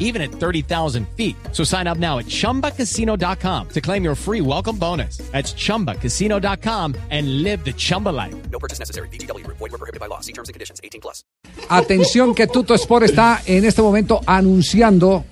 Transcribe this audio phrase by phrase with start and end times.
[0.00, 1.36] even at 30,000 feet.
[1.52, 5.18] So sign up now at chumbacasino.com to claim your free welcome bonus.
[5.30, 8.34] That's chumbacasino.com and live the Chumba life.
[8.50, 9.08] No purchase necessary.
[9.10, 9.46] BGW.
[9.46, 10.20] Void were prohibited by law.
[10.20, 10.80] See terms and conditions.
[10.82, 11.24] 18 plus.
[11.68, 15.24] Atención que Tuto Sport está en este momento anunciando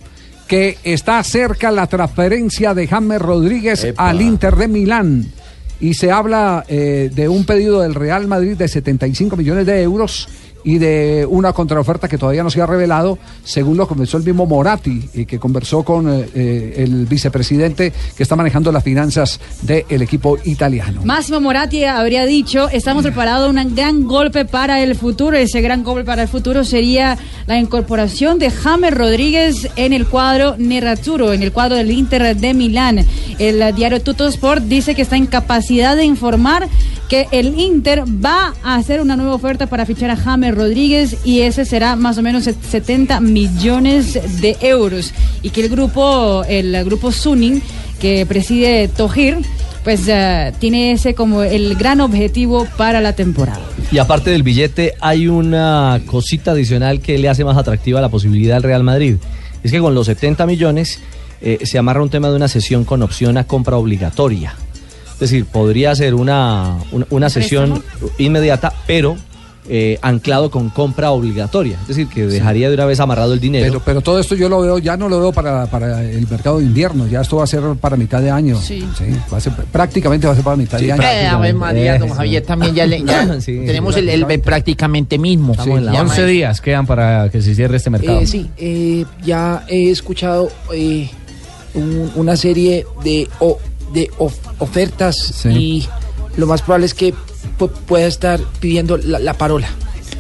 [0.49, 5.33] que está cerca la transferencia de James Rodríguez al Inter de Milán.
[5.81, 10.29] Y se habla eh, de un pedido del Real Madrid de 75 millones de euros
[10.69, 14.45] y de una contraoferta que todavía no se ha revelado, según lo conversó el mismo
[14.45, 20.03] Moratti, y que conversó con eh, eh, el vicepresidente que está manejando las finanzas del
[20.03, 21.01] equipo italiano.
[21.05, 25.39] Máximo Moratti habría dicho, estamos preparados un gran golpe para el futuro.
[25.39, 30.57] Ese gran golpe para el futuro sería la incorporación de James Rodríguez en el cuadro
[30.59, 33.07] Nerazzurro, en el cuadro del Inter de Milán.
[33.39, 36.69] El diario Tutto Sport dice que está en capacidad de informar
[37.09, 41.41] que el Inter va a hacer una nueva oferta para fichar a James Rodríguez y
[41.41, 47.11] ese será más o menos 70 millones de euros y que el grupo el grupo
[47.11, 47.62] Suning
[47.98, 49.39] que preside Tojir
[49.84, 53.62] pues eh, tiene ese como el gran objetivo para la temporada.
[53.91, 58.59] Y aparte del billete, hay una cosita adicional que le hace más atractiva la posibilidad
[58.59, 59.17] al Real Madrid.
[59.62, 61.01] Es que con los 70 millones
[61.41, 64.55] eh, se amarra un tema de una sesión con opción a compra obligatoria.
[65.19, 67.83] Es decir, podría ser una, una, una sesión
[68.19, 69.16] inmediata, pero
[69.70, 71.77] eh, anclado con compra obligatoria.
[71.83, 73.66] Es decir, que dejaría de una vez amarrado el dinero.
[73.66, 76.58] Pero, pero todo esto yo lo veo, ya no lo veo para, para el mercado
[76.61, 78.56] de invierno, ya esto va a ser para mitad de año.
[78.58, 78.83] Sí.
[79.30, 81.02] va a ser, prácticamente va a ser para mitad de año.
[81.02, 85.19] Eh, Ave María, don Javier, también ya, le- ya Sí, tenemos sí, el, el- prácticamente.
[85.19, 85.52] mismo.
[85.52, 86.27] Estamos en la Ya, 11 maestro.
[86.28, 88.20] días quedan para que se cierre este mercado.
[88.20, 91.11] Eh, sí, eh, ya he escuchado eh,
[91.74, 93.58] un- una serie de, o-
[93.93, 95.49] de of- ofertas Sí.
[95.49, 95.89] y
[96.37, 97.15] lo más probable es que
[97.59, 99.69] pu- pueda estar pidiendo la, la parola.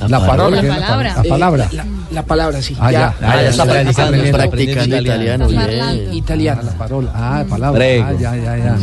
[0.08, 0.56] La palabra.
[0.56, 1.14] La ¿qué es palabra.
[1.16, 1.68] La palabra.
[1.72, 2.76] la, la palabra, sí.
[2.78, 3.14] Ah, ya.
[3.20, 5.46] Ah, ya está ya practicando, está aprendiendo aprendiendo italiano.
[5.48, 6.12] Parlando.
[6.12, 6.60] Italiano.
[6.62, 7.12] Ah, la parola.
[7.14, 7.78] Ah, palabra.
[7.78, 8.04] Prego.
[8.06, 8.76] Ah, ya, ya, ya.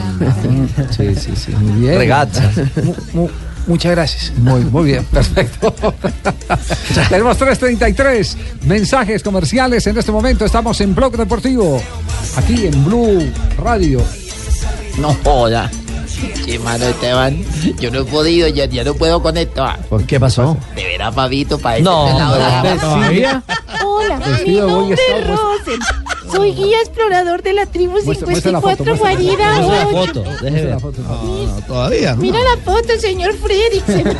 [0.92, 1.52] Sí, sí, sí.
[1.52, 1.98] Muy bien.
[2.00, 2.52] Regazza.
[2.84, 3.30] Mu- mu-
[3.68, 4.34] muchas gracias.
[4.38, 5.74] Muy, muy bien, perfecto.
[7.10, 8.36] Tenemos 3.33
[8.66, 10.44] mensajes comerciales en este momento.
[10.44, 11.82] Estamos en Blog Deportivo,
[12.36, 13.32] aquí en Blue
[13.64, 14.02] Radio.
[14.98, 15.70] No joda.
[16.46, 17.44] Sí, mano, Esteban,
[17.80, 19.64] yo no he podido, ya, ya no puedo con esto.
[19.64, 19.78] ah.
[19.90, 20.58] ¿Por qué pasó?
[20.76, 23.44] De veras, Pavito, para No, este pelado, hombre, ah, ¿Todavía?
[23.86, 25.80] Hola, mi Vestido de Boy nombre es Scout, Rosen.
[26.32, 29.88] Soy guía explorador de la tribu Muestra- muestra la foto, 54 muestra la Guarida la
[29.88, 30.08] 8.
[30.24, 30.66] foto, es ver.
[30.66, 31.02] la foto.
[32.18, 34.06] Mira la foto, señor Fredricksen.